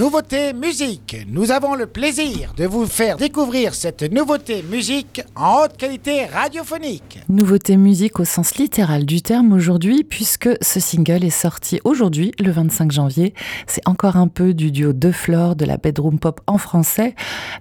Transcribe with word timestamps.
Nouveauté 0.00 0.54
musique. 0.54 1.26
Nous 1.28 1.50
avons 1.50 1.74
le 1.74 1.84
plaisir 1.86 2.54
de 2.56 2.64
vous 2.64 2.86
faire 2.86 3.18
découvrir 3.18 3.74
cette 3.74 4.02
nouveauté 4.10 4.62
musique 4.62 5.20
en 5.36 5.64
haute 5.64 5.76
qualité 5.76 6.24
radiophonique. 6.24 7.18
Nouveauté 7.28 7.76
musique 7.76 8.18
au 8.18 8.24
sens 8.24 8.54
littéral 8.54 9.04
du 9.04 9.20
terme 9.20 9.52
aujourd'hui, 9.52 10.02
puisque 10.02 10.48
ce 10.62 10.80
single 10.80 11.22
est 11.22 11.28
sorti 11.28 11.82
aujourd'hui, 11.84 12.32
le 12.40 12.50
25 12.50 12.90
janvier. 12.90 13.34
C'est 13.66 13.86
encore 13.86 14.16
un 14.16 14.26
peu 14.26 14.54
du 14.54 14.72
duo 14.72 14.94
de 14.94 15.12
Flore 15.12 15.54
de 15.54 15.66
la 15.66 15.76
bedroom 15.76 16.18
pop 16.18 16.40
en 16.46 16.56
français. 16.56 17.14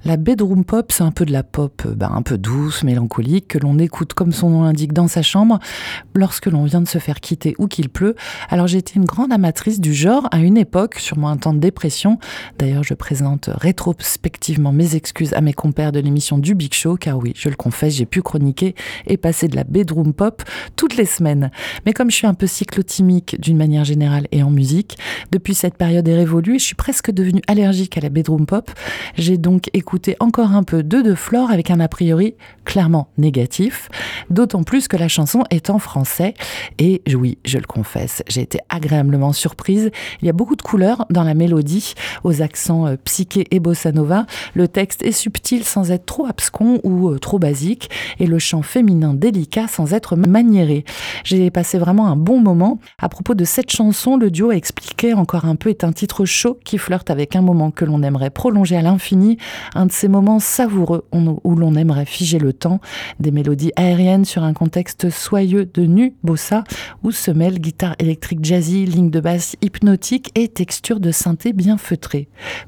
La 0.05 0.15
bedroom 0.15 0.63
pop, 0.63 0.93
c'est 0.93 1.03
un 1.03 1.11
peu 1.11 1.25
de 1.25 1.33
la 1.33 1.43
pop 1.43 1.85
ben, 1.93 2.09
un 2.15 2.21
peu 2.21 2.37
douce, 2.37 2.83
mélancolique, 2.83 3.49
que 3.49 3.57
l'on 3.57 3.77
écoute 3.79 4.13
comme 4.13 4.31
son 4.31 4.49
nom 4.49 4.63
l'indique 4.63 4.93
dans 4.93 5.09
sa 5.09 5.23
chambre 5.23 5.59
lorsque 6.15 6.45
l'on 6.45 6.63
vient 6.63 6.79
de 6.79 6.87
se 6.87 6.99
faire 6.99 7.19
quitter 7.19 7.53
ou 7.59 7.67
qu'il 7.67 7.89
pleut. 7.89 8.15
Alors 8.49 8.67
j'ai 8.67 8.77
été 8.77 8.93
une 8.95 9.03
grande 9.03 9.33
amatrice 9.33 9.81
du 9.81 9.93
genre 9.93 10.29
à 10.31 10.37
une 10.39 10.55
époque, 10.55 10.99
sûrement 10.99 11.27
un 11.27 11.35
temps 11.35 11.53
de 11.53 11.59
dépression 11.59 12.17
D'ailleurs, 12.57 12.83
je 12.83 12.93
présente 12.93 13.49
rétrospectivement 13.53 14.71
mes 14.71 14.95
excuses 14.95 15.33
à 15.33 15.41
mes 15.41 15.53
compères 15.53 15.91
de 15.91 15.99
l'émission 15.99 16.37
du 16.37 16.55
Big 16.55 16.73
Show, 16.73 16.95
car 16.95 17.17
oui, 17.17 17.33
je 17.35 17.49
le 17.49 17.55
confesse, 17.55 17.95
j'ai 17.95 18.05
pu 18.05 18.21
chroniquer 18.21 18.75
et 19.07 19.17
passer 19.17 19.47
de 19.47 19.55
la 19.55 19.63
bedroom 19.63 20.13
pop 20.13 20.43
toutes 20.75 20.97
les 20.97 21.05
semaines. 21.05 21.51
Mais 21.85 21.93
comme 21.93 22.09
je 22.11 22.15
suis 22.15 22.27
un 22.27 22.33
peu 22.33 22.47
cyclotimique 22.47 23.39
d'une 23.39 23.57
manière 23.57 23.83
générale 23.83 24.27
et 24.31 24.43
en 24.43 24.51
musique, 24.51 24.97
depuis 25.31 25.53
cette 25.53 25.75
période 25.75 26.07
est 26.07 26.15
révolue 26.15 26.55
et 26.55 26.59
je 26.59 26.65
suis 26.65 26.75
presque 26.75 27.11
devenue 27.11 27.41
allergique 27.47 27.97
à 27.97 28.01
la 28.01 28.09
bedroom 28.09 28.45
pop, 28.45 28.71
j'ai 29.17 29.37
donc 29.37 29.69
écouté 29.73 30.15
encore 30.19 30.51
un 30.51 30.63
peu 30.63 30.83
de 30.83 31.01
De 31.01 31.15
Flore 31.15 31.51
avec 31.51 31.71
un 31.71 31.79
a 31.79 31.87
priori 31.87 32.35
clairement 32.65 33.09
négatif, 33.17 33.89
d'autant 34.29 34.63
plus 34.63 34.87
que 34.87 34.97
la 34.97 35.07
chanson 35.07 35.43
est 35.49 35.69
en 35.69 35.79
français 35.79 36.33
et 36.77 37.01
oui, 37.15 37.37
je 37.45 37.57
le 37.57 37.65
confesse, 37.65 38.23
j'ai 38.27 38.41
été 38.41 38.59
agréablement 38.69 39.33
surprise. 39.33 39.91
Il 40.21 40.25
y 40.25 40.29
a 40.29 40.33
beaucoup 40.33 40.55
de 40.55 40.61
couleurs 40.61 41.05
dans 41.09 41.23
la 41.23 41.33
mélodie, 41.33 41.93
aux 42.23 42.41
accents 42.41 42.87
euh, 42.87 42.95
psyché 43.03 43.45
et 43.51 43.59
bossa 43.59 43.91
nova. 43.91 44.25
Le 44.53 44.67
texte 44.67 45.01
est 45.03 45.11
subtil 45.11 45.63
sans 45.63 45.91
être 45.91 46.05
trop 46.05 46.25
abscon 46.25 46.79
ou 46.83 47.09
euh, 47.09 47.19
trop 47.19 47.39
basique 47.39 47.89
et 48.19 48.27
le 48.27 48.39
chant 48.39 48.61
féminin 48.61 49.13
délicat 49.13 49.67
sans 49.67 49.93
être 49.93 50.15
maniéré. 50.15 50.83
J'ai 51.23 51.51
passé 51.51 51.77
vraiment 51.77 52.07
un 52.07 52.15
bon 52.15 52.39
moment. 52.39 52.79
À 52.99 53.09
propos 53.09 53.35
de 53.35 53.43
cette 53.43 53.71
chanson, 53.71 54.17
le 54.17 54.31
duo 54.31 54.49
a 54.51 54.55
expliqué 54.55 55.13
encore 55.13 55.45
un 55.45 55.55
peu 55.55 55.69
est 55.69 55.83
un 55.83 55.91
titre 55.91 56.25
chaud 56.25 56.57
qui 56.63 56.77
flirte 56.77 57.09
avec 57.09 57.35
un 57.35 57.41
moment 57.41 57.71
que 57.71 57.85
l'on 57.85 58.03
aimerait 58.03 58.29
prolonger 58.29 58.75
à 58.75 58.81
l'infini, 58.81 59.37
un 59.75 59.85
de 59.85 59.91
ces 59.91 60.07
moments 60.07 60.39
savoureux 60.39 61.05
où 61.13 61.55
l'on 61.55 61.75
aimerait 61.75 62.05
figer 62.05 62.39
le 62.39 62.53
temps, 62.53 62.79
des 63.19 63.31
mélodies 63.31 63.71
aériennes 63.75 64.25
sur 64.25 64.43
un 64.43 64.53
contexte 64.53 65.09
soyeux 65.09 65.65
de 65.65 65.83
nu 65.83 66.13
bossa 66.23 66.63
où 67.03 67.11
se 67.11 67.31
mêlent 67.31 67.59
guitare 67.59 67.95
électrique 67.99 68.43
jazzy, 68.43 68.85
ligne 68.85 69.09
de 69.09 69.19
basse 69.19 69.55
hypnotique 69.61 70.31
et 70.35 70.47
texture 70.47 70.99
de 70.99 71.11
synthé 71.11 71.53
bien 71.53 71.77
feutrée. 71.77 71.98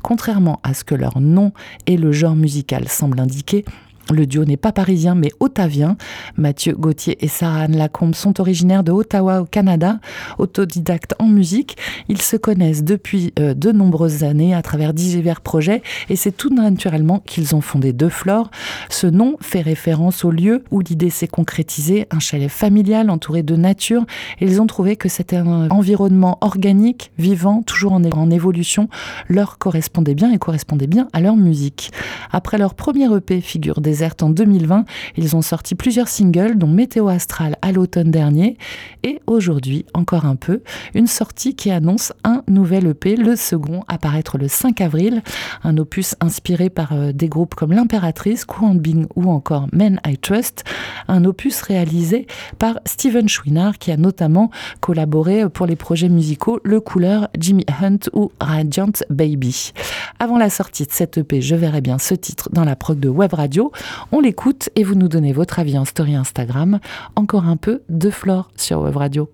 Contrairement 0.01 0.59
à 0.63 0.73
ce 0.73 0.83
que 0.83 0.95
leur 0.95 1.19
nom 1.19 1.51
et 1.87 1.97
le 1.97 2.11
genre 2.11 2.35
musical 2.35 2.87
semblent 2.87 3.19
indiquer, 3.19 3.65
le 4.11 4.25
duo 4.25 4.45
n'est 4.45 4.57
pas 4.57 4.71
parisien 4.71 5.15
mais 5.15 5.31
ottavien. 5.39 5.97
Mathieu 6.37 6.73
Gauthier 6.73 7.17
et 7.23 7.27
Sarah 7.27 7.61
Anne 7.61 7.77
Lacombe 7.77 8.15
sont 8.15 8.39
originaires 8.39 8.83
de 8.83 8.91
Ottawa 8.91 9.41
au 9.41 9.45
Canada, 9.45 9.99
autodidactes 10.37 11.15
en 11.19 11.27
musique. 11.27 11.77
Ils 12.09 12.21
se 12.21 12.37
connaissent 12.37 12.83
depuis 12.83 13.33
euh, 13.39 13.53
de 13.53 13.71
nombreuses 13.71 14.23
années 14.23 14.53
à 14.53 14.61
travers 14.61 14.93
divers 14.93 15.41
projets 15.41 15.81
et 16.09 16.15
c'est 16.15 16.31
tout 16.31 16.53
naturellement 16.53 17.19
qu'ils 17.19 17.55
ont 17.55 17.61
fondé 17.61 17.93
Deux 17.93 18.09
Flores. 18.09 18.51
Ce 18.89 19.07
nom 19.07 19.37
fait 19.41 19.61
référence 19.61 20.25
au 20.25 20.31
lieu 20.31 20.63
où 20.71 20.79
l'idée 20.81 21.09
s'est 21.09 21.27
concrétisée, 21.27 22.07
un 22.11 22.19
chalet 22.19 22.49
familial 22.49 23.09
entouré 23.09 23.43
de 23.43 23.55
nature. 23.55 24.05
Ils 24.39 24.61
ont 24.61 24.67
trouvé 24.67 24.95
que 24.95 25.09
c'était 25.09 25.37
un 25.37 25.69
environnement 25.69 26.37
organique, 26.41 27.11
vivant, 27.17 27.61
toujours 27.61 27.93
en, 27.93 28.03
en 28.03 28.29
évolution, 28.29 28.89
leur 29.27 29.57
correspondait 29.57 30.15
bien 30.15 30.31
et 30.31 30.37
correspondait 30.37 30.87
bien 30.87 31.07
à 31.13 31.21
leur 31.21 31.35
musique. 31.35 31.91
Après 32.31 32.57
leur 32.57 32.73
premier 32.73 33.05
EP 33.15 33.41
Figure 33.41 33.81
des 33.81 34.00
en 34.22 34.29
2020. 34.29 34.85
Ils 35.17 35.35
ont 35.35 35.41
sorti 35.41 35.75
plusieurs 35.75 36.07
singles, 36.07 36.57
dont 36.57 36.67
Météo 36.67 37.07
Astral 37.07 37.56
à 37.62 37.72
l'automne 37.72 38.12
dernier. 38.12 38.57
Et 39.03 39.19
aujourd'hui, 39.28 39.85
encore 39.94 40.25
un 40.25 40.35
peu, 40.35 40.62
une 40.94 41.07
sortie 41.07 41.56
qui 41.56 41.72
annonce 41.72 42.13
un 42.23 42.44
nouvel 42.47 42.88
EP, 42.88 43.16
le 43.16 43.35
second, 43.35 43.84
apparaître 43.88 44.38
le 44.38 44.47
5 44.47 44.81
avril. 44.81 45.22
Un 45.63 45.78
opus 45.78 46.16
inspiré 46.19 46.69
par 46.69 46.94
euh, 46.94 47.12
des 47.12 47.29
groupes 47.29 47.56
comme 47.56 47.73
L'Impératrice, 47.73 48.45
Courant 48.45 48.75
Bing 48.75 49.06
ou 49.16 49.29
encore 49.29 49.67
Men 49.72 50.00
I 50.06 50.18
Trust. 50.18 50.63
Un 51.07 51.23
opus 51.25 51.62
réalisé 51.62 52.25
par 52.57 52.79
Steven 52.85 53.29
Schwinard 53.29 53.78
qui 53.78 53.91
a 53.91 53.97
notamment 53.97 54.50
collaboré 54.79 55.47
pour 55.50 55.66
les 55.66 55.75
projets 55.75 56.09
musicaux 56.09 56.59
Le 56.63 56.79
Couleur, 56.79 57.29
Jimmy 57.38 57.66
Hunt 57.81 58.09
ou 58.13 58.31
Radiant 58.39 58.91
Baby. 59.09 59.73
Avant 60.19 60.38
la 60.38 60.50
sortie 60.50 60.85
de 60.85 60.91
cet 60.91 61.18
EP, 61.18 61.41
je 61.41 61.56
verrai 61.56 61.81
bien 61.81 61.97
ce 61.97 62.13
titre 62.13 62.50
dans 62.51 62.63
la 62.63 62.75
prog 62.75 63.00
de 63.00 63.09
Web 63.09 63.33
Radio. 63.33 63.72
On 64.12 64.19
l'écoute 64.19 64.69
et 64.75 64.84
vous 64.84 64.96
nous 64.96 65.07
donnez 65.07 65.34
votre 65.34 65.59
avis 65.59 65.78
en 65.78 65.85
story 65.85 66.16
Instagram. 66.16 66.79
Encore 67.16 67.46
un 67.46 67.57
peu 67.57 67.81
de 67.90 68.09
Flore 68.09 68.52
sur 68.56 68.81
Web 68.81 68.97
Radio. 68.97 69.29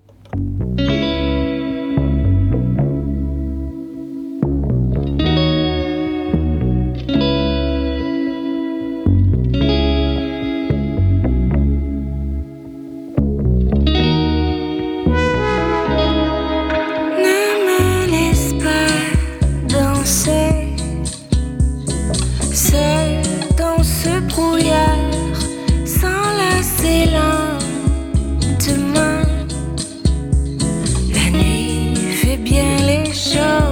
show. 33.14 33.67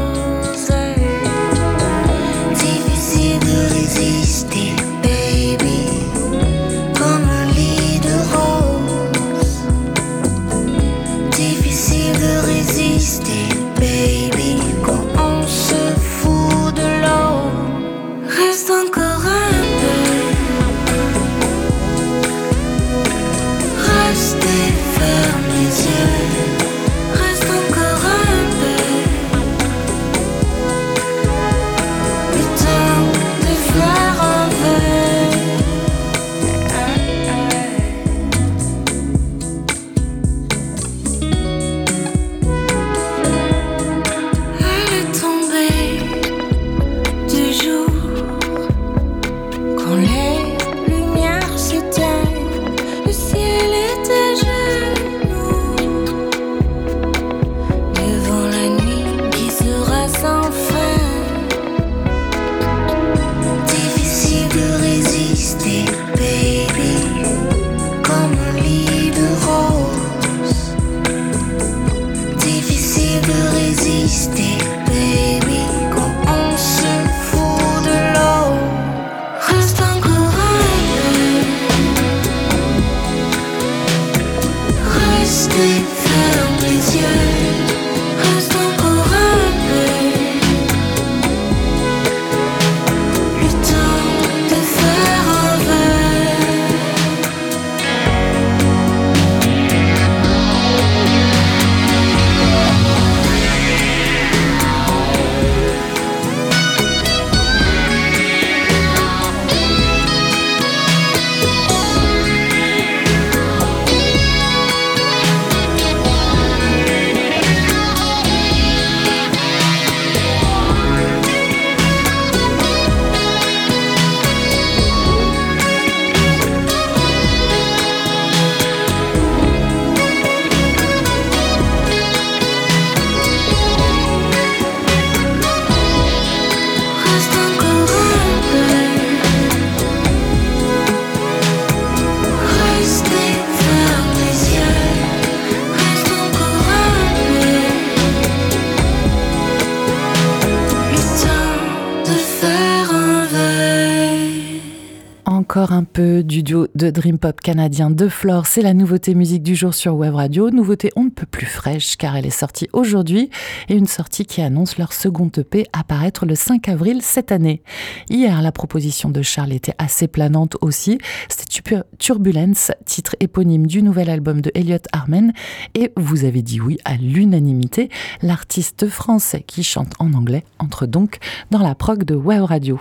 Encore 155.26 155.72
un 155.72 155.82
peu 155.82 156.22
du 156.22 156.42
duo 156.42 156.68
de 156.76 156.90
Dream 156.90 157.18
Pop 157.18 157.40
canadien 157.40 157.90
de 157.90 158.08
Flore. 158.08 158.46
C'est 158.46 158.62
la 158.62 158.74
nouveauté 158.74 159.14
musique 159.14 159.42
du 159.42 159.56
jour 159.56 159.74
sur 159.74 159.96
Web 159.96 160.14
Radio. 160.14 160.50
Nouveauté 160.50 160.90
on 160.94 161.04
ne 161.04 161.10
peut 161.10 161.26
plus 161.26 161.46
fraîche 161.46 161.96
car 161.96 162.16
elle 162.16 162.26
est 162.26 162.30
sortie 162.30 162.68
aujourd'hui 162.72 163.30
et 163.68 163.74
une 163.74 163.86
sortie 163.86 164.24
qui 164.24 164.40
annonce 164.40 164.78
leur 164.78 164.92
second 164.92 165.30
EP 165.36 165.66
apparaître 165.72 166.26
le 166.26 166.36
5 166.36 166.68
avril 166.68 167.02
cette 167.02 167.32
année. 167.32 167.62
Hier, 168.08 168.40
la 168.40 168.52
proposition 168.52 169.10
de 169.10 169.20
Charles 169.22 169.52
était 169.52 169.74
assez 169.78 170.06
planante 170.06 170.56
aussi. 170.60 170.98
C'était 171.28 171.82
Turbulence, 171.98 172.70
titre 172.84 173.16
éponyme 173.18 173.66
du 173.66 173.82
nouvel 173.82 174.08
album 174.08 174.40
de 174.40 174.52
Elliot 174.54 174.78
Armen 174.92 175.32
et 175.74 175.92
vous 175.96 176.24
avez 176.24 176.42
dit 176.42 176.60
oui 176.60 176.78
à 176.84 176.94
l'unanimité. 176.94 177.90
L'artiste 178.22 178.88
français 178.88 179.42
qui 179.44 179.64
chante 179.64 179.92
en 179.98 180.12
anglais 180.12 180.44
entre 180.60 180.86
donc 180.86 181.18
dans 181.50 181.62
la 181.62 181.74
prog 181.74 182.04
de 182.04 182.14
Web 182.14 182.44
Radio. 182.44 182.80